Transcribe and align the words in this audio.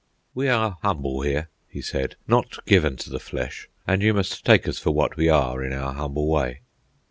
"We 0.33 0.47
are 0.49 0.79
humble 0.81 1.21
here," 1.21 1.51
he 1.69 1.79
said, 1.79 2.15
"not 2.27 2.65
given 2.65 2.97
to 2.97 3.09
the 3.11 3.19
flesh, 3.19 3.69
and 3.85 4.01
you 4.01 4.15
must 4.15 4.43
take 4.43 4.67
us 4.67 4.79
for 4.79 4.89
what 4.89 5.15
we 5.15 5.29
are, 5.29 5.63
in 5.63 5.73
our 5.73 5.93
humble 5.93 6.27
way." 6.27 6.61